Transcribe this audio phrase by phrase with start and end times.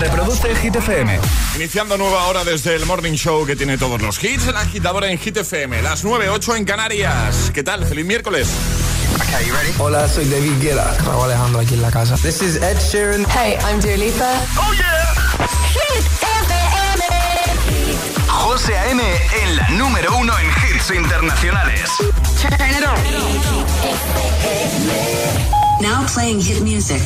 [0.00, 1.20] Reproduce Hit FM.
[1.56, 5.18] Iniciando nueva hora desde el Morning Show que tiene todos los hits, el agitador en
[5.18, 7.50] Hit FM, las 9.08 en Canarias.
[7.52, 7.84] ¿Qué tal?
[7.84, 8.48] Feliz miércoles.
[9.78, 10.96] Hola, soy David Guetta.
[11.04, 12.16] Raúl Alejandro aquí en la casa.
[12.16, 13.26] This is Ed Sheeran.
[13.26, 14.32] Hey, I'm Dua Lipa.
[14.58, 15.12] ¡Oh, yeah!
[15.68, 16.54] Hit FM.
[18.26, 19.02] José A.M.
[19.42, 21.90] en la número uno en hits internacionales.
[22.40, 22.96] Turn it on.
[25.82, 27.02] Now playing hit music.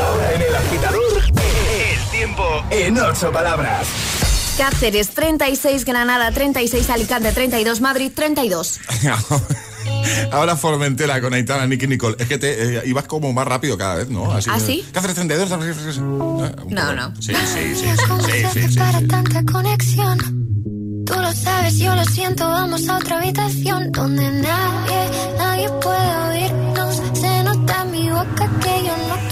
[0.00, 1.22] Ahora en el agitador,
[2.22, 3.88] tiempo en ocho palabras.
[4.56, 8.78] Cáceres 36, Granada 36, Alicante 32, Madrid 32.
[10.30, 12.14] Ahora Formentera con Aitana, Nicky Nicole.
[12.20, 14.30] Es que te eh, ibas como más rápido cada vez, ¿no?
[14.30, 14.86] Así, ¿Ah, sí?
[14.92, 15.50] Cáceres 32.
[16.68, 17.12] No, no.
[17.16, 19.08] Sí, sí, sí, sí, sí, sí, para sí.
[19.08, 20.18] tanta conexión.
[21.04, 27.02] Tú lo sabes, yo lo siento, vamos a otra habitación donde nadie, nadie puede oírnos.
[27.14, 29.31] Se nota en mi boca que yo no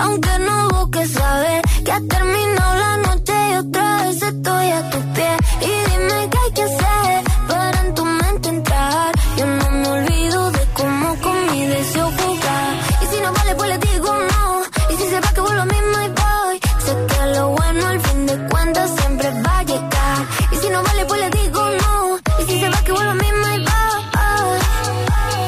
[0.00, 4.98] aunque no busques saber que ha terminado la noche y otra vez estoy a tu
[5.14, 5.30] pie.
[5.68, 9.12] Y dime qué hay que hacer para en tu mente entrar.
[9.38, 12.70] Yo no me olvido de cómo con mi deseo jugar.
[13.02, 14.62] Y si no vale, pues le digo no.
[14.90, 16.56] Y si se va, que vuelvo a mismo y voy.
[16.84, 20.18] Sé que lo bueno al fin de cuentas siempre va a llegar.
[20.52, 22.18] Y si no vale, pues le digo no.
[22.40, 24.58] Y si se va, que vuelvo a mismo y voy.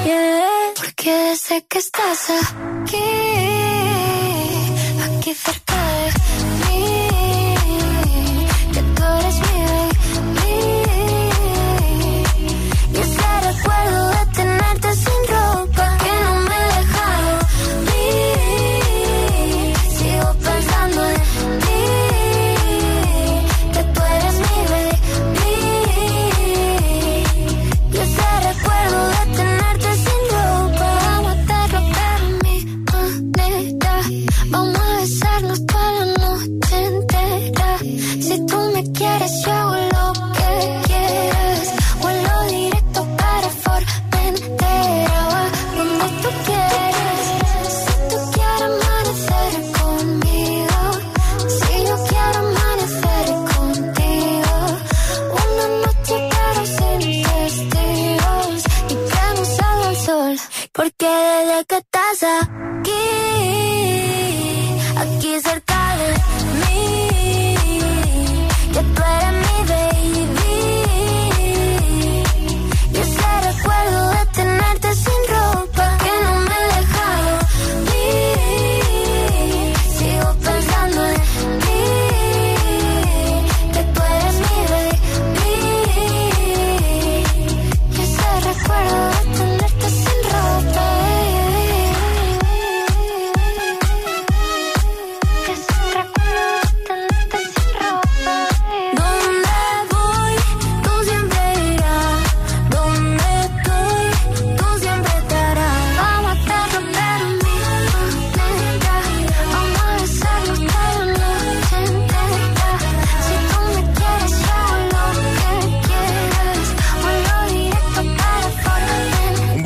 [0.06, 3.11] Yeah, porque sé que estás aquí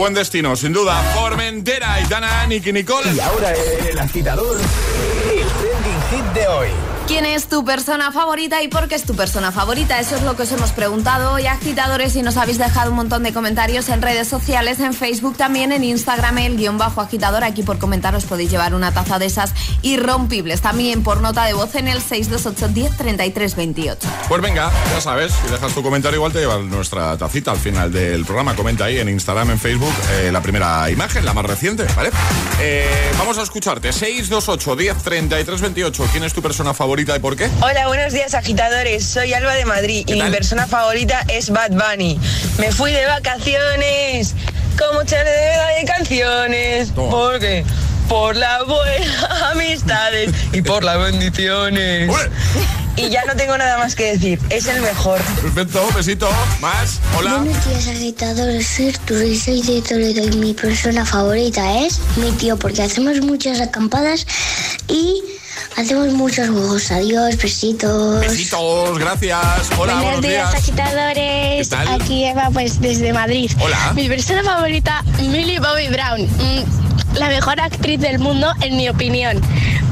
[0.07, 0.95] buen destino, sin duda.
[1.17, 3.13] Formentera, Aitana, Nicky Nicole.
[3.13, 6.96] Y ahora el agitador, el trending hit de hoy.
[7.07, 10.01] ¿Quién es tu persona favorita y por qué es tu persona favorita?
[10.01, 13.23] Eso es lo que os hemos preguntado hoy, agitadores, y nos habéis dejado un montón
[13.23, 17.45] de comentarios en redes sociales, en Facebook también, en Instagram, el guion bajo agitador.
[17.45, 20.61] Aquí por comentaros podéis llevar una taza de esas irrompibles.
[20.63, 24.09] También por nota de voz en el 628 10 33 28.
[24.29, 27.93] Pues venga, ya sabes, si dejas tu comentario igual te llevas nuestra tacita al final
[27.93, 28.57] del programa.
[28.57, 32.11] Comenta ahí en Instagram, en Facebook, eh, la primera imagen, la más reciente, ¿vale?
[32.61, 33.93] Eh, vamos a escucharte.
[33.93, 36.09] 628 10 33 28.
[36.11, 37.51] ¿Quién es tu persona favorita y por qué?
[37.61, 39.05] Hola, buenos días agitadores.
[39.05, 42.19] Soy Alba de Madrid y mi persona favorita es Bad Bunny.
[42.59, 44.35] Me fui de vacaciones
[44.79, 46.95] con mucha deuda de canciones.
[46.95, 47.11] Toma.
[47.11, 47.65] ¿Por qué?
[48.09, 52.09] Por las buenas amistades y por las bendiciones.
[52.09, 52.31] ¡Ole!
[52.97, 54.41] y ya no tengo nada más que decir.
[54.49, 55.21] Es el mejor.
[55.43, 56.31] Perfecto, besito.
[56.61, 57.01] Más.
[57.19, 57.37] Hola.
[57.37, 58.67] Buenos días, agitadores.
[58.67, 63.21] Soy Arturo y soy de Toledo y mi persona favorita es mi tío porque hacemos
[63.21, 64.27] muchas acampadas
[64.89, 65.23] y
[65.77, 66.91] hacemos muchos juegos.
[66.91, 68.21] Adiós, besitos.
[68.21, 69.41] Besitos, gracias.
[69.79, 70.55] Hola, buenos, días.
[70.55, 71.69] agitadores.
[71.69, 71.89] ¿Qué tal?
[72.01, 73.51] Aquí Eva, pues desde Madrid.
[73.61, 73.93] Hola.
[73.95, 76.23] Mi persona favorita, Millie Bobby Brown.
[76.23, 79.41] Mm, La mejor actriz del mundo, en mi opinión.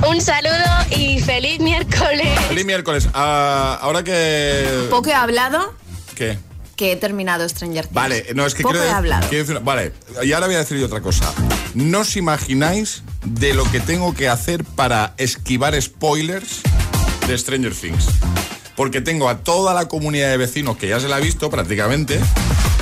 [0.07, 0.53] Un saludo
[0.91, 2.29] y feliz miércoles.
[2.49, 3.09] Feliz miércoles.
[3.15, 4.87] Ah, ahora que.
[4.91, 5.73] Poco he hablado
[6.15, 6.39] ¿Qué?
[6.77, 7.95] que he terminado Stranger Things.
[7.95, 9.29] Vale, no, es que Poco quiero, he hablado.
[9.29, 9.93] quiero decir una- Vale,
[10.23, 11.33] y ahora voy a decir yo otra cosa.
[11.75, 16.61] No os imagináis de lo que tengo que hacer para esquivar spoilers
[17.27, 18.07] de Stranger Things.
[18.77, 22.21] Porque tengo a toda la comunidad de vecinos que ya se la ha visto prácticamente.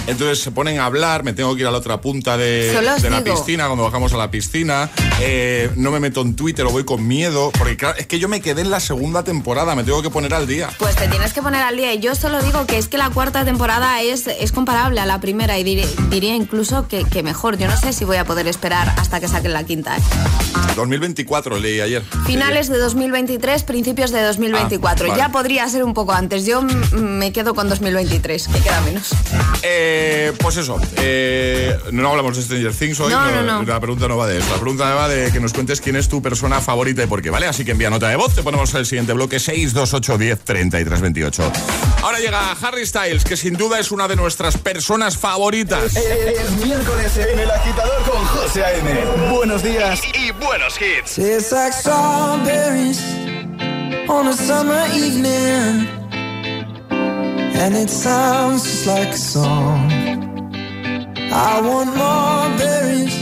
[0.07, 3.11] Entonces se ponen a hablar, me tengo que ir a la otra punta de, de
[3.11, 3.37] la digo.
[3.37, 4.91] piscina, cuando bajamos a la piscina.
[5.25, 7.53] Eh, no me meto en Twitter o voy con miedo.
[7.57, 10.35] Porque claro, es que yo me quedé en la segunda temporada, me tengo que poner
[10.35, 10.69] al día.
[10.79, 11.95] Pues te tienes que poner al día.
[11.95, 15.21] Y yo solo digo que es que la cuarta temporada es, es comparable a la
[15.21, 17.57] primera y diré- diría incluso que, que mejor.
[17.57, 19.97] Yo no sé si voy a poder esperar hasta que saquen la quinta.
[19.97, 20.01] ¿eh?
[20.77, 22.03] 2024 leí ayer.
[22.27, 25.05] Finales de 2023, principios de 2024.
[25.05, 25.21] Ah, vale.
[25.23, 26.47] Ya podría ser un poco antes.
[26.47, 29.11] Yo me quedo con 2023, que queda menos.
[29.63, 33.13] Eh, pues eso, eh, no hablamos de Stranger Things hoy.
[33.13, 33.63] No, no, no.
[33.63, 34.49] La pregunta no va de eso.
[34.51, 37.31] La pregunta va de que nos cuentes quién es tu persona favorita y por qué,
[37.31, 37.47] ¿vale?
[37.47, 41.53] Así que envía nota de voz, te ponemos el siguiente bloque 628 10 33 28.
[42.03, 45.95] Ahora llega Harry Styles, que sin duda es una de nuestras personas favoritas.
[45.97, 49.31] Es miércoles en El Agitador con José A.M.
[49.31, 51.17] Buenos días y, y buenos hits.
[51.17, 53.01] Tastes like strawberries
[54.09, 55.89] on a summer evening.
[57.55, 59.91] And it sounds just like a song.
[61.35, 63.22] I want more berries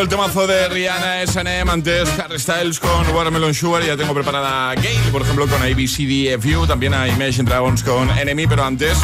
[0.00, 3.82] El temazo de Rihanna S&M antes Harry Styles con Watermelon Sugar.
[3.82, 6.66] Ya tengo preparada Gale, por ejemplo, con ABCDFU.
[6.66, 8.96] También hay Imagine Dragons con Enemy, pero antes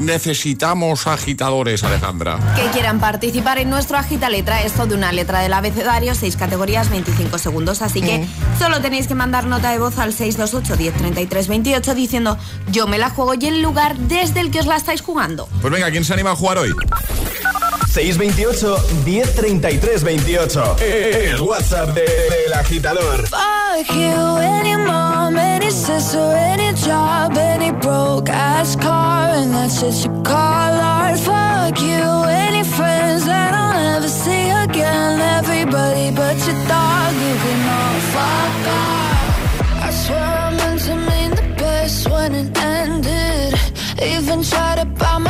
[0.00, 2.38] necesitamos agitadores, Alejandra.
[2.56, 6.90] Que quieran participar en nuestro agita letra, esto de una letra del abecedario, seis categorías,
[6.90, 7.80] 25 segundos.
[7.80, 8.26] Así que
[8.58, 12.38] solo tenéis que mandar nota de voz al 628 1033 28 diciendo
[12.72, 15.48] yo me la juego y el lugar desde el que os la estáis jugando.
[15.60, 16.74] Pues venga, ¿quién se anima a jugar hoy?
[17.90, 20.76] 628 1033 28.
[21.32, 23.26] El WhatsApp de- del agitador.
[23.26, 29.94] Fuck you, any mom, any sister, any job, any broke ass car, and that's what
[30.04, 31.18] you call art.
[31.18, 35.20] Fuck you, any friends that I'll never see again.
[35.38, 39.82] Everybody but your dog, you can all fuck off.
[39.82, 43.54] I swear I meant to mean the best when it ended.
[44.00, 45.29] Even tried to bite my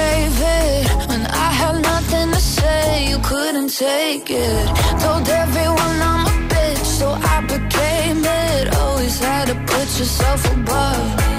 [0.00, 0.82] gave it.
[1.10, 4.66] When I had nothing to say, you couldn't take it.
[5.04, 8.64] Told everyone I'm a bitch, so I became it.
[8.82, 11.29] Always had to put yourself above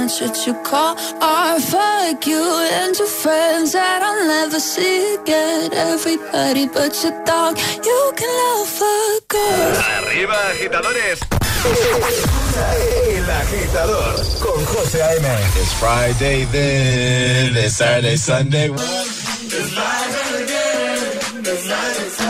[0.00, 1.60] that's what you call art.
[1.62, 2.42] Fuck you
[2.78, 5.72] and your friends that I'll never see again.
[5.72, 9.76] Everybody but your dog, you can love fuck off.
[10.06, 11.20] Arriba, agitadores.
[13.12, 15.24] El agitador con José A.M.
[15.60, 18.70] It's Friday then, it's Saturday, Sunday.
[22.22, 22.29] I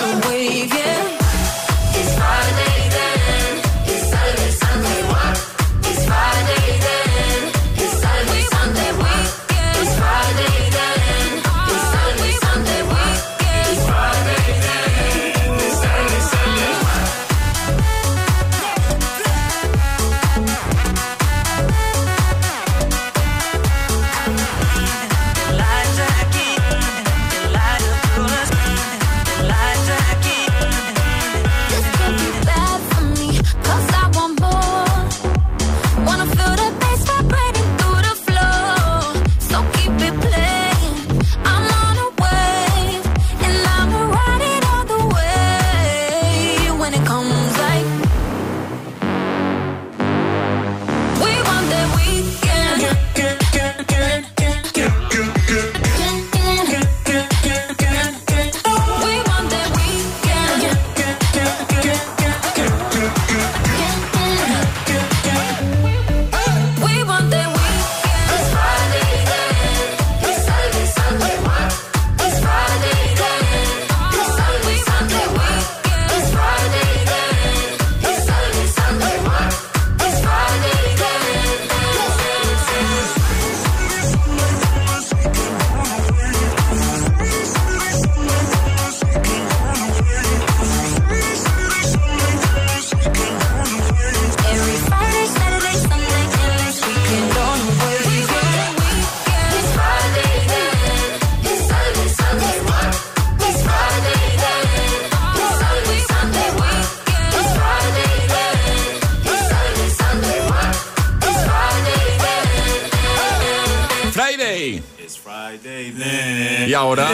[116.71, 117.09] Y ahora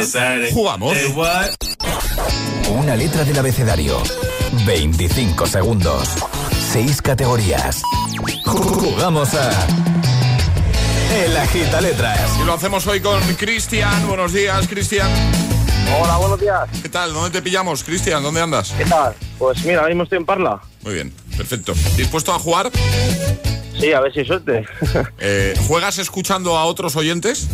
[0.54, 0.96] jugamos.
[2.70, 3.98] Una letra del abecedario.
[4.68, 6.10] 25 segundos.
[6.74, 7.82] 6 categorías.
[8.46, 9.50] Jugamos a.
[11.26, 12.38] El agita letras.
[12.40, 14.08] Y lo hacemos hoy con Cristian.
[14.08, 15.10] Buenos días, Cristian.
[16.00, 16.70] Hola, buenos días.
[16.84, 17.12] ¿Qué tal?
[17.12, 18.22] ¿Dónde te pillamos, Cristian?
[18.22, 18.76] ¿Dónde andas?
[18.78, 19.16] ¿Qué tal?
[19.40, 20.62] Pues mira, ahora mismo estoy en Parla.
[20.84, 21.74] Muy bien, perfecto.
[21.96, 22.70] ¿Dispuesto a jugar?
[23.80, 24.66] Sí, a ver si hay suerte.
[25.20, 27.48] Eh, ¿Juegas escuchando a otros oyentes?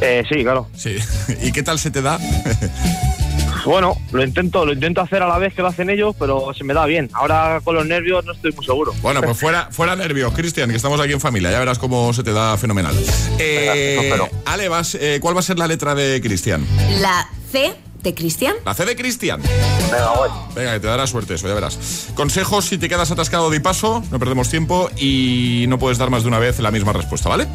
[0.00, 0.68] Eh, sí, claro.
[0.74, 0.96] Sí.
[1.42, 2.18] ¿Y qué tal se te da?
[3.66, 6.62] Bueno, lo intento, lo intento hacer a la vez que lo hacen ellos, pero se
[6.62, 7.10] me da bien.
[7.12, 8.94] Ahora con los nervios no estoy muy seguro.
[9.02, 11.50] Bueno, pues fuera, fuera nervios, Cristian, que estamos aquí en familia.
[11.50, 12.94] Ya verás cómo se te da fenomenal.
[13.40, 14.20] Eh.
[14.44, 16.64] Ale, vas, eh, ¿cuál va a ser la letra de Cristian?
[17.00, 18.54] La C de Cristian.
[18.64, 19.42] La C de Cristian.
[19.42, 20.30] Venga, voy.
[20.54, 22.06] Venga, que te dará suerte eso, ya verás.
[22.14, 26.22] Consejos si te quedas atascado de paso, no perdemos tiempo y no puedes dar más
[26.22, 27.48] de una vez la misma respuesta, ¿vale?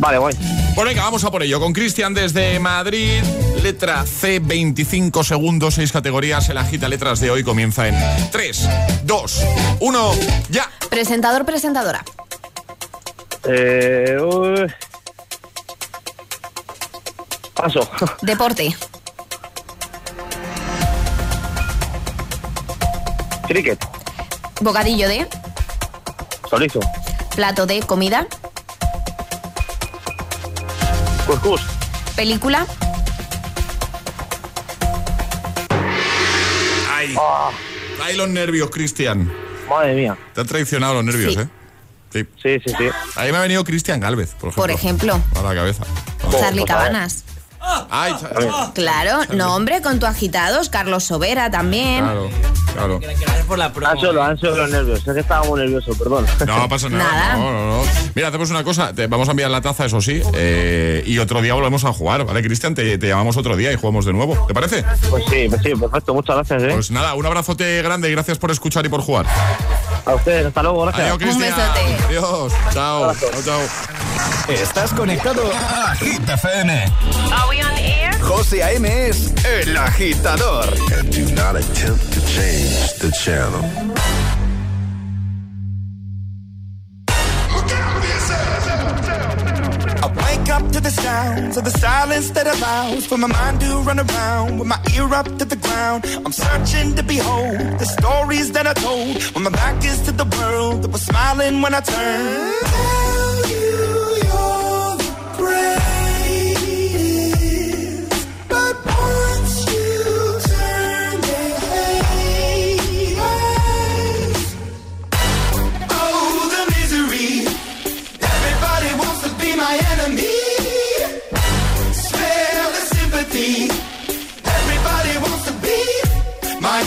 [0.00, 0.32] Vale, voy.
[0.74, 1.60] Pues venga, vamos a por ello.
[1.60, 3.22] Con Cristian desde Madrid,
[3.62, 6.48] letra C, 25 segundos, 6 categorías.
[6.48, 7.94] El agita letras de hoy comienza en
[8.30, 8.68] 3,
[9.04, 9.44] 2,
[9.80, 10.12] 1,
[10.48, 10.70] ya.
[10.88, 12.02] Presentador, presentadora.
[13.44, 14.66] Eh, uy.
[17.52, 17.86] Paso.
[18.22, 18.74] Deporte.
[23.46, 23.84] Cricket.
[24.62, 25.28] Bocadillo de.
[26.48, 26.80] Chorizo.
[27.36, 28.26] Plato de comida.
[31.30, 31.60] Cuscús.
[32.16, 32.66] Película.
[36.92, 37.14] Ay.
[38.02, 39.30] Ay, los nervios, Cristian.
[39.68, 40.18] Madre mía.
[40.34, 41.40] Te han traicionado los nervios, Sí.
[41.40, 41.48] ¿eh?
[42.12, 42.26] Sí.
[42.42, 42.88] Sí, sí, sí.
[43.14, 44.62] Ahí me ha venido Cristian Galvez, por ejemplo.
[44.62, 45.20] Por ejemplo.
[45.36, 45.84] A la cabeza.
[46.32, 46.64] Charlie pues ver.
[46.66, 47.24] Cabanas.
[47.90, 48.14] Ay,
[48.74, 50.68] Claro, no hombre, con tu agitados.
[50.70, 52.04] Carlos Sobera también.
[52.04, 52.28] claro,
[52.74, 52.98] claro.
[53.00, 53.88] Gracias por la promo.
[53.92, 55.06] Han sido, han sido los nervios.
[55.06, 56.26] Es que estaba muy nervioso, perdón.
[56.46, 57.04] No pasa nada.
[57.12, 57.36] Nada.
[57.36, 57.82] No, no, no.
[58.14, 58.92] Mira, hacemos una cosa.
[58.94, 60.22] Te vamos a enviar la taza, eso sí.
[60.34, 62.74] eh, y otro día volvemos a jugar, ¿vale, Cristian?
[62.74, 64.46] Te, te llamamos otro día y jugamos de nuevo.
[64.46, 64.84] ¿Te parece?
[65.10, 66.14] Pues sí, pues sí, perfecto.
[66.14, 66.70] Muchas gracias, ¿eh?
[66.72, 69.26] Pues nada, un abrazote grande y gracias por escuchar y por jugar.
[70.06, 71.04] A ustedes, hasta luego, gracias.
[71.06, 71.50] Adiós, Cristian.
[71.56, 72.04] besote.
[72.06, 72.52] Adiós.
[72.72, 73.14] Chao.
[73.14, 74.09] Chao, chao.
[74.48, 76.72] Estás conectado a Hit FM.
[77.32, 78.12] Are we on air?
[78.20, 78.86] José A.M.
[79.08, 80.66] es el agitador.
[80.98, 83.64] And do not attempt to change the channel.
[90.02, 93.78] I wake up to the sounds of the silence that allows for my mind to
[93.78, 96.04] run around with my ear up to the ground.
[96.24, 100.24] I'm searching to behold the stories that I told when my back is to the
[100.38, 103.29] world that was smiling when I turned.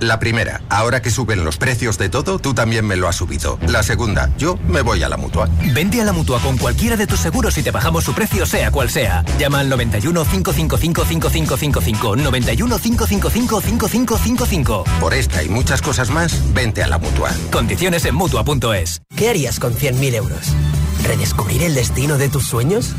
[0.00, 3.58] La primera, ahora que suben los precios de todo, tú también me lo has subido.
[3.66, 5.48] La segunda, yo me voy a la mutua.
[5.72, 8.70] Vente a la mutua con cualquiera de tus seguros y te bajamos su precio, sea
[8.70, 9.24] cual sea.
[9.38, 12.16] Llama al 91 555 5555.
[12.16, 14.84] 91 555 5555.
[15.00, 17.30] Por esta y muchas cosas más, vente a la mutua.
[17.52, 19.02] Condiciones en mutua.es.
[19.16, 20.40] ¿Qué harías con 100.000 euros?
[21.04, 22.94] ¿Redescubrir el destino de tus sueños?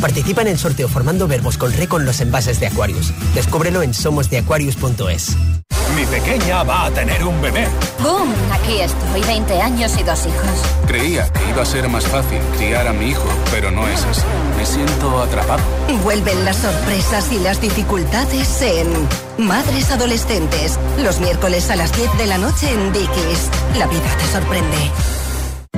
[0.00, 3.12] Participa en el sorteo formando verbos con re con los envases de Aquarius.
[3.34, 5.36] Descúbrelo en somosdeaquarius.es.
[5.96, 7.66] Mi pequeña va a tener un bebé.
[8.02, 8.32] ¡Boom!
[8.52, 10.86] Aquí estoy, 20 años y dos hijos.
[10.86, 14.22] Creía que iba a ser más fácil criar a mi hijo, pero no es así.
[14.56, 15.62] Me siento atrapado.
[16.02, 18.86] Vuelven las sorpresas y las dificultades en
[19.38, 20.78] Madres Adolescentes.
[20.98, 23.50] Los miércoles a las 10 de la noche en Dickies.
[23.76, 24.90] La vida te sorprende.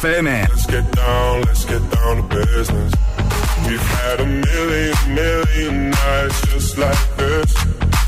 [0.00, 0.48] FM.
[0.48, 2.92] Let's get down, let's get down to business.
[3.66, 7.52] We've had a million, million nights just like this.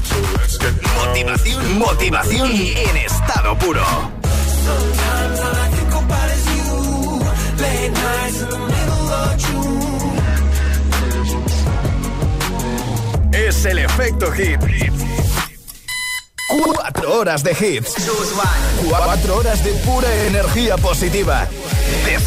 [0.09, 1.09] So let's get down.
[1.09, 3.85] Motivación, motivación en estado puro.
[3.85, 7.21] Sometimes all I think about is you.
[7.61, 9.73] Late nights in the middle of June.
[13.35, 14.61] Es el efecto hit.
[16.49, 17.95] Cuatro horas de hits.
[18.89, 21.49] Cuatro horas de pura energía positiva.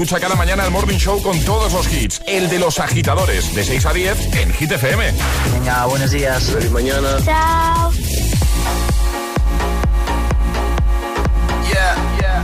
[0.00, 2.22] Escucha cada mañana el Morning Show con todos los hits.
[2.26, 5.12] El de los agitadores, de 6 a 10 en Hit FM.
[5.52, 6.42] Venga, buenos días.
[6.44, 7.18] Feliz mañana.
[7.22, 7.92] Chao.
[11.68, 12.42] Yeah, yeah.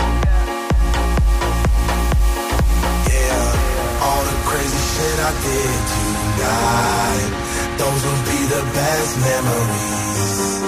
[3.09, 7.33] Yeah, all the crazy shit I did tonight.
[7.79, 10.61] Those will be the best memories.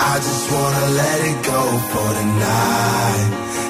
[0.00, 1.60] I just wanna let it go
[1.92, 3.69] for tonight.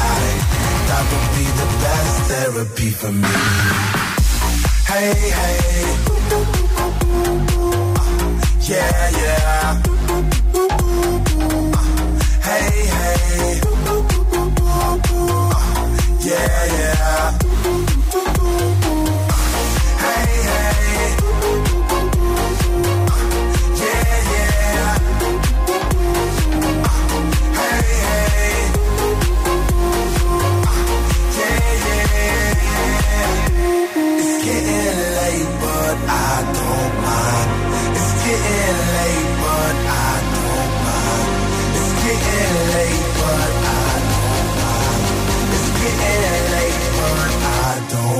[1.01, 3.27] Be the best therapy for me.
[4.85, 5.97] Hey, hey.
[8.69, 9.81] Yeah, yeah.
[12.47, 13.61] Hey, hey.
[16.29, 17.40] Yeah, yeah.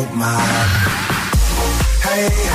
[0.04, 0.10] Hey,
[2.30, 2.51] hey.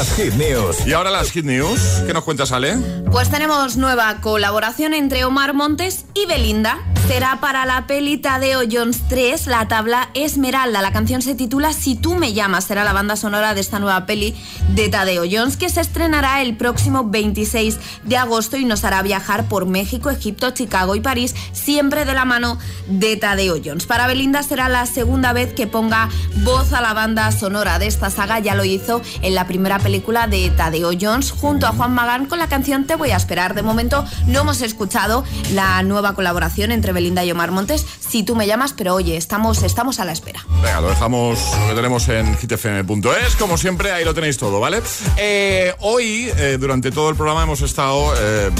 [0.00, 0.86] Las Hit News.
[0.86, 2.02] Y ahora las Hit News.
[2.06, 2.74] ¿Qué nos cuentas, Ale?
[3.12, 6.78] Pues tenemos nueva colaboración entre Omar Montes y Belinda.
[7.10, 10.80] Será para la peli Tadeo Jones 3, la tabla Esmeralda.
[10.80, 12.66] La canción se titula Si tú me llamas.
[12.66, 14.32] Será la banda sonora de esta nueva peli
[14.76, 19.48] de Tadeo Jones que se estrenará el próximo 26 de agosto y nos hará viajar
[19.48, 23.86] por México, Egipto, Chicago y París, siempre de la mano de Tadeo Jones.
[23.86, 26.08] Para Belinda será la segunda vez que ponga
[26.44, 28.38] voz a la banda sonora de esta saga.
[28.38, 32.38] Ya lo hizo en la primera película de Tadeo Jones junto a Juan Magán con
[32.38, 33.54] la canción Te voy a esperar.
[33.54, 37.86] De momento no hemos escuchado la nueva colaboración entre Belinda y Omar Montes.
[38.00, 40.44] Si tú me llamas, pero oye, estamos, estamos a la espera.
[40.62, 43.36] Venga, lo dejamos, lo que tenemos en hitfm.es.
[43.38, 44.82] Como siempre, ahí lo tenéis todo, ¿vale?
[45.16, 48.50] Eh, hoy, eh, durante todo el programa, hemos estado eh,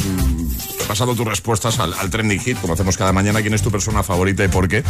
[0.88, 3.42] pasando tus respuestas al, trending hit, como hacemos cada mañana.
[3.42, 4.82] ¿Quién es tu persona favorita y por qué?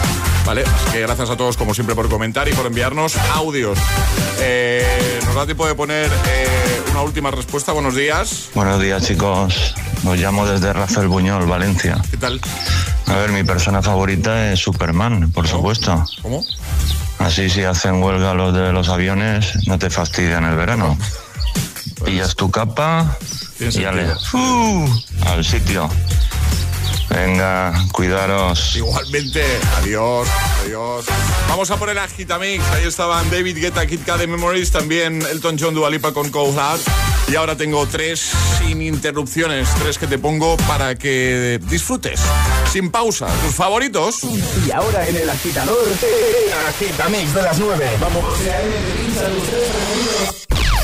[0.46, 0.62] ¿Vale?
[0.62, 3.78] Así que gracias a todos, como siempre, por comentar y por enviarnos audios.
[4.40, 6.10] Eh, nos da tiempo de poner
[7.00, 7.72] una última respuesta.
[7.72, 8.50] Buenos días.
[8.54, 9.74] Buenos días chicos,
[10.04, 11.96] os llamo desde Rafael Buñol, Valencia.
[12.10, 12.38] ¿Qué tal?
[13.06, 16.04] A ver, mi persona favorita es Superman, por supuesto.
[16.20, 16.44] ¿Cómo?
[17.18, 20.98] Así si hacen huelga los de los aviones, no te fastidian el verano.
[22.04, 23.16] Pillas tu capa
[23.58, 24.86] y ale, ¡uh!
[25.26, 25.88] al sitio.
[27.10, 28.76] Venga, cuidaros.
[28.76, 29.44] Igualmente,
[29.78, 30.28] adiós,
[30.62, 31.06] adiós.
[31.48, 32.64] Vamos a poner a Gitamix.
[32.72, 36.80] Ahí estaban David Guetta, Kid de Memories, también Elton John Dualipa con Cold Heart.
[37.28, 42.20] Y ahora tengo tres sin interrupciones, tres que te pongo para que disfrutes,
[42.72, 44.20] sin pausa, tus favoritos.
[44.66, 47.90] Y ahora en el agitador, el Agitamix de las 9.
[48.00, 48.24] Vamos.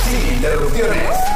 [0.04, 1.35] Sin interrupciones.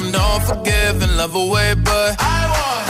[0.00, 2.89] Alone, and I'm not forgiving, love away, but I want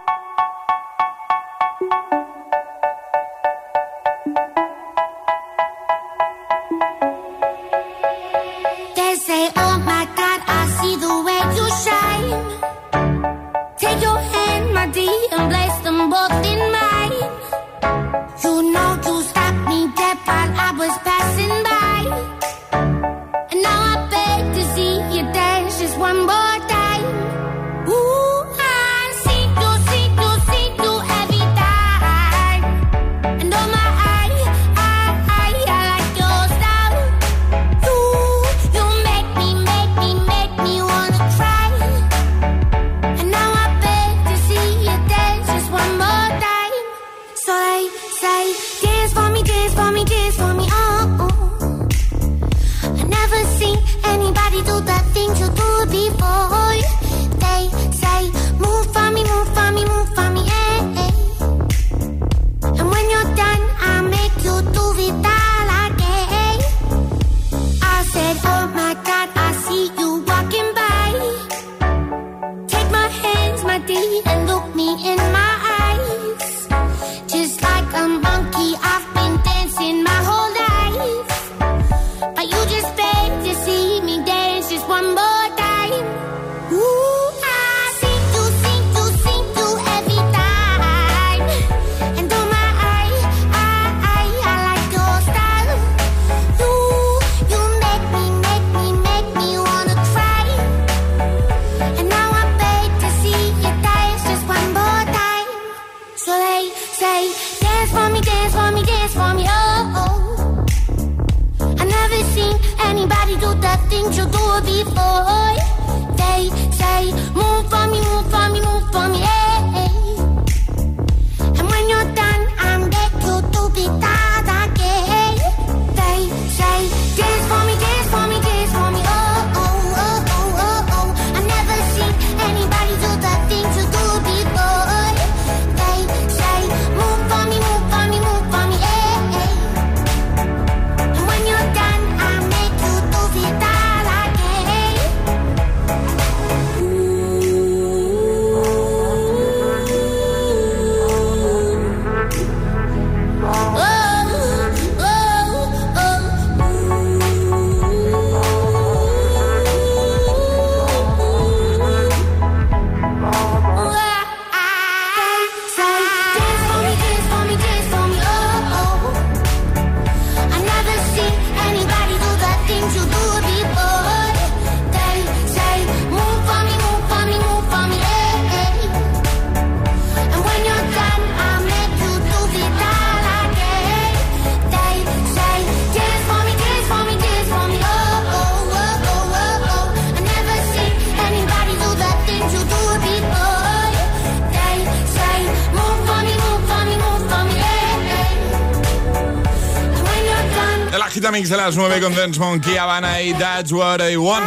[201.21, 204.43] Agitamix de las 9 con Dance Monkey, Habana y That's What I Want.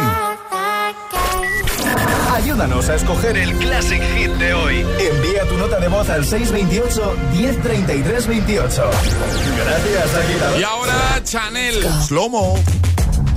[2.33, 4.85] Ayúdanos a escoger el Classic Hit de hoy.
[4.99, 8.89] Envía tu nota de voz al 628 1033 28.
[9.57, 10.59] Gracias, agitador.
[10.59, 12.59] Y ahora Chanel, Slomo.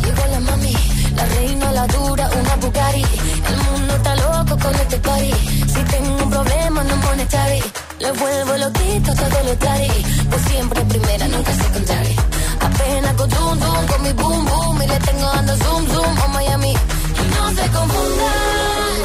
[0.03, 0.75] Llegó la mami,
[1.15, 3.05] la reina, la dura, una Bugatti.
[3.49, 5.33] El mundo está loco con este party.
[5.69, 7.63] Si tengo un problema no monetary,
[8.01, 9.91] le vuelvo loquito todo lo tari.
[10.29, 12.17] Pues siempre primera, nunca secondary.
[12.61, 14.83] Apenas con zoom zoom, con mi boom boom.
[14.83, 16.73] Y le tengo dando zoom zoom a Miami.
[16.73, 18.97] Y no se confundan,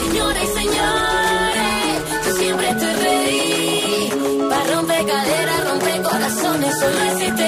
[0.00, 1.94] señores y señores.
[2.26, 4.48] Yo siempre estoy ready.
[4.50, 7.47] Para romper caderas, romper corazones, solo existe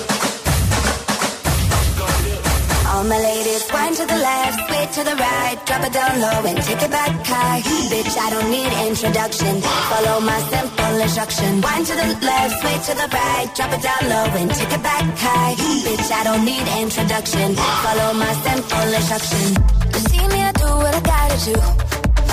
[3.01, 6.45] All my ladies, wind to the left, sway to the right, drop it down low
[6.45, 7.61] and take it back high.
[7.89, 9.59] Bitch, I don't need introduction.
[9.89, 11.61] Follow my simple instruction.
[11.65, 14.83] Wind to the left, sway to the right, drop it down low and take it
[14.83, 15.55] back high.
[15.81, 17.55] Bitch, I don't need introduction.
[17.81, 19.45] Follow my simple instruction.
[19.93, 21.57] You see me, I do what I gotta do.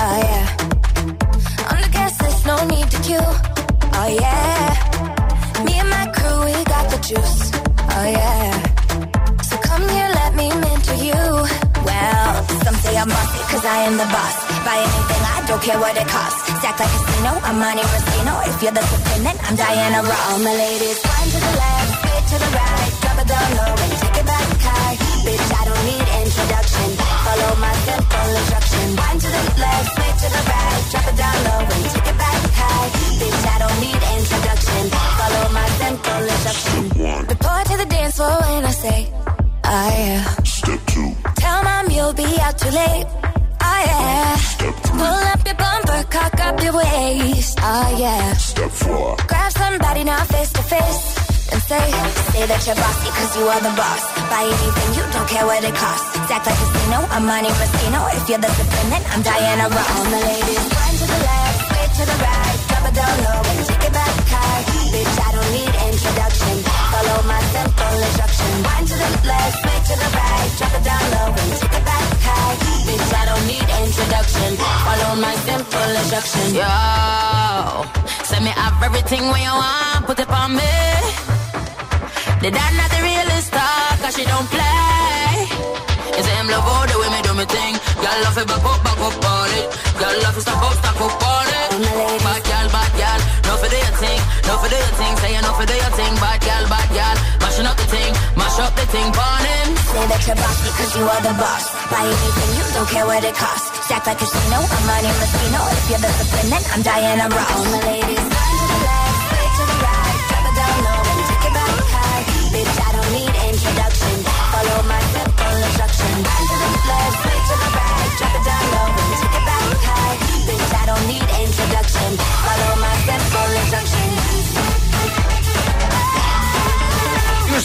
[0.05, 0.45] Oh yeah.
[1.73, 3.29] On the guest list, no need to queue.
[3.97, 5.65] Oh yeah.
[5.65, 7.51] Me and my crew, we got the juice.
[7.57, 8.68] Oh yeah.
[10.79, 11.59] So come here, let me mentor you.
[11.83, 14.35] Well, some say I'm bossy, cause I am the boss.
[14.63, 16.39] Buy anything, I don't care what it costs.
[16.59, 18.33] Stack like a casino, I'm Monte Rustino.
[18.47, 20.29] If you're the supreme, then I'm Diana Ross.
[20.29, 22.91] All my ladies, wind to the left, straight to the right.
[23.01, 24.95] Drop it down low and take it back high.
[25.23, 26.87] Bitch, I don't need introduction.
[27.25, 28.85] Follow my simple instruction.
[28.99, 30.81] Wind to the left, straight to the right.
[30.91, 32.87] Drop it down low and take it back high.
[33.19, 34.83] Bitch, I don't need introduction.
[35.19, 36.81] Follow my simple instruction.
[37.27, 38.99] Report to the dance floor when I say,
[39.69, 40.23] oh yeah.
[40.43, 43.05] Step two, Tell mom you'll be out too late.
[43.61, 44.35] Oh yeah.
[44.37, 47.59] Step to Pull up your bumper, cock up your waist.
[47.61, 48.33] Oh yeah.
[48.33, 51.03] step four, Grab somebody now face to face.
[51.51, 51.81] And say,
[52.33, 54.03] say that you're bossy cause you are the boss.
[54.29, 56.13] Buy anything, you don't care what it costs.
[56.29, 57.99] Act like a casino, I'm Monte Rustino.
[58.17, 58.51] If you're the
[58.93, 59.89] then I'm Diana Ross.
[59.97, 62.57] All my ladies, wind to the left, straight to the right.
[62.69, 64.61] Drop it down low and take it back high.
[64.93, 66.38] Bitch, I don't need introduction.
[67.19, 68.51] Follow my simple instruction.
[68.63, 70.49] Wind to the left, straight to the right.
[70.55, 72.55] Drop it down low and take it back high.
[72.87, 74.49] Bitch, I don't need introduction.
[74.87, 76.47] Follow my simple instruction.
[76.55, 76.71] Yo,
[78.23, 80.75] send me up everything when you want, put it on me.
[82.39, 83.99] The that not the realest talk.
[83.99, 85.43] cause she don't play.
[86.15, 87.75] You say I'm love all the way me do me thing.
[87.99, 89.67] Girl love it back up, back up on it.
[89.99, 91.59] Girl love it stop up, stop up on it.
[94.49, 95.13] No for do your thing.
[95.21, 96.13] Say no for do your thing.
[96.17, 99.69] Bad girl, bad girl, mashing up the thing, mash up the thing, burn him.
[99.93, 101.65] Say that you're bossy cause you are the boss.
[101.93, 103.69] Buy anything you don't care what it costs.
[103.85, 105.61] Stack like a casino, I'm money Moschino.
[105.77, 107.53] If you're the discipline, then I'm Diana Ross.
[107.53, 110.17] All my ladies, run to the left, straight to the right.
[110.29, 112.23] Drop it down low and take it back high.
[112.49, 114.15] Bitch, I don't need introduction.
[114.49, 116.11] Follow my simple instruction.
[116.25, 117.58] Run to the left, straight to the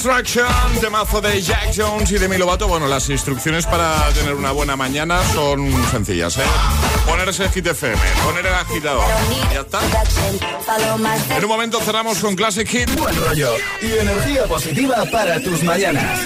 [0.05, 0.47] Instruction,
[0.83, 2.69] temazo de Jack Jones y de Milovato.
[2.69, 6.43] Bueno, las instrucciones para tener una buena mañana son sencillas, ¿eh?
[7.07, 9.07] Ponerse Hit FM, poner el agitador.
[9.51, 9.81] Ya está.
[11.35, 12.95] En un momento cerramos con Classic Hit.
[12.99, 16.21] Buen rollo y energía positiva para tus mañanas.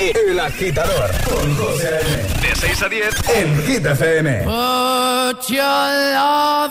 [0.00, 2.22] El agitador con José A.M.
[2.40, 4.44] De 6 a 10 en Hit FM.
[4.44, 6.70] Put your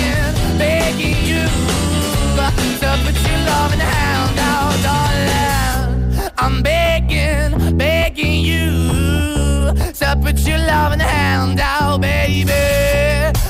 [10.31, 12.51] put your loving hand out, baby.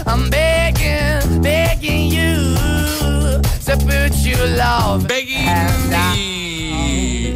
[0.07, 2.55] I'm begging, begging you
[3.65, 6.40] to put your love hand out.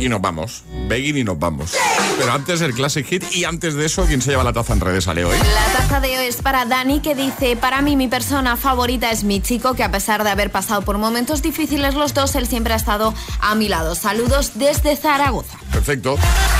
[0.05, 0.63] Y, nos vamos.
[0.87, 1.73] Begging y nos vamos.
[2.19, 4.79] Pero antes el Classic Hit y antes de eso, ¿quién se lleva la taza en
[4.79, 5.05] redes?
[5.05, 5.35] Sale hoy.
[5.37, 9.23] La taza de hoy es para Dani que dice, para mí mi persona favorita es
[9.23, 12.73] mi chico, que a pesar de haber pasado por momentos difíciles los dos, él siempre
[12.73, 13.95] ha estado a mi lado.
[13.95, 15.57] Saludos desde Zaragoza.
[15.71, 16.17] Perfecto.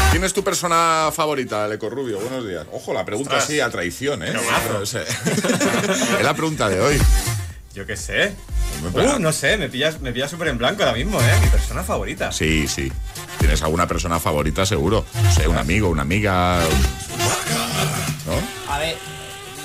[0.09, 2.19] ¿Quién es tu persona favorita, Leco Rubio?
[2.19, 2.65] Buenos días.
[2.71, 3.47] Ojo, la pregunta Ostras.
[3.47, 4.33] sí a traición, ¿eh?
[4.83, 6.99] Es la pregunta de hoy.
[7.75, 8.33] Yo qué sé.
[8.93, 11.33] Uh, no sé, me pillas, me pillas súper en blanco ahora mismo, ¿eh?
[11.41, 12.31] Mi persona favorita.
[12.31, 12.89] Sí, sí.
[13.37, 15.05] ¿Tienes alguna persona favorita seguro?
[15.21, 16.61] No sé, un amigo, una amiga.
[18.25, 18.73] ¿No?
[18.73, 18.95] A ver,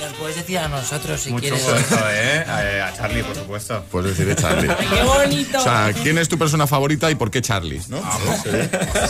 [0.00, 1.62] nos puedes decir a nosotros si Mucho quieres.
[1.64, 2.44] gusto, ¿eh?
[2.48, 3.84] A, a Charlie, por supuesto.
[3.92, 4.68] Puedes decir Charlie.
[4.92, 5.58] ¡Qué bonito!
[5.58, 7.80] O sea, ¿quién es tu persona favorita y por qué Charlie?
[7.88, 7.98] ¿no?
[7.98, 8.50] Sí, sí.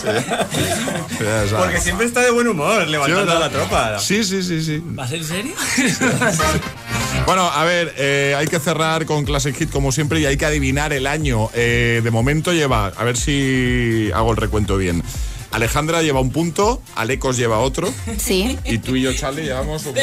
[0.03, 3.99] Sí, o sea, Porque siempre está de buen humor, levantando ¿Sí a la tropa.
[3.99, 4.83] Sí, sí, sí, sí.
[4.99, 5.55] ¿Va a ser en serio?
[7.27, 10.47] Bueno, a ver, eh, hay que cerrar con Classic Hit como siempre y hay que
[10.47, 11.49] adivinar el año.
[11.55, 15.03] Eh, de momento lleva, a ver si hago el recuento bien.
[15.53, 18.57] Alejandra lleva un punto, Alecos lleva otro Sí.
[18.65, 19.95] y tú y yo, Charlie, llevamos un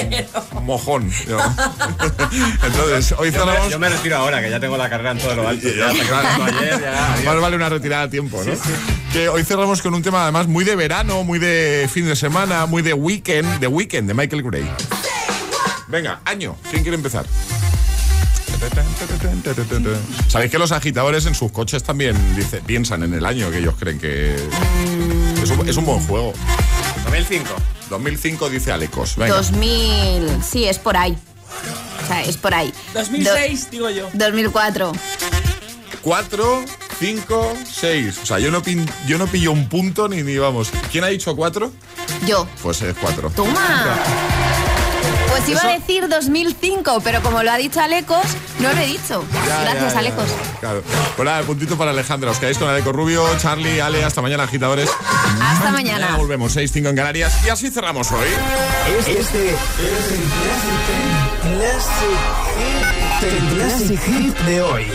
[0.66, 1.10] mojón.
[2.66, 3.72] Entonces, hoy Yo me, cerramos...
[3.72, 5.68] yo me retiro ahora, que ya tengo la carrera en todo lo alto.
[5.70, 6.44] Ya, Claro.
[6.44, 7.22] ayer, ya.
[7.26, 8.52] Más vale una retirada a tiempo, ¿no?
[9.14, 12.66] Que hoy cerramos con un tema además muy de verano, muy de fin de semana,
[12.66, 14.70] muy de weekend, de weekend de Michael Gray.
[15.88, 16.56] Venga, año.
[16.70, 17.26] ¿Quién quiere empezar?
[20.28, 23.76] Sabéis que los agitadores en sus coches también dice, piensan en el año que ellos
[23.80, 24.36] creen que
[25.42, 26.34] es un, es un buen juego.
[27.06, 27.50] 2005.
[27.90, 29.16] 2005 dice Alecos.
[29.16, 29.36] Venga.
[29.36, 31.18] 2000, sí, es por ahí.
[32.04, 32.74] O sea, es por ahí.
[32.94, 34.10] 2006, digo yo.
[34.14, 34.92] 2004.
[36.02, 36.66] 4,
[37.00, 38.20] 5, 6.
[38.24, 40.70] O sea, yo no, pin- yo no pillo un punto ni, ni vamos.
[40.92, 41.72] ¿Quién ha dicho 4?
[42.26, 42.48] Yo.
[42.64, 43.30] Pues es 4.
[43.36, 43.86] Toma.
[45.38, 48.26] Pues iba Eso- a decir 2005, pero como lo ha dicho Alecos,
[48.60, 49.24] no lo he dicho.
[49.64, 50.26] Gracias, Alecos.
[50.60, 50.82] Claro.
[51.16, 52.32] Pues nada, puntito para Alejandra.
[52.32, 54.04] Os quedáis con Aleco Rubio, Charlie, Ale.
[54.04, 54.90] Hasta mañana, agitadores.
[55.42, 56.16] Hasta mañana.
[56.18, 57.46] volvemos 6-5 en Canarias.
[57.46, 58.28] Y así cerramos hoy.
[59.00, 59.56] Este es el
[61.54, 62.20] Classic
[62.58, 64.86] Hit, el Classic Hit de hoy.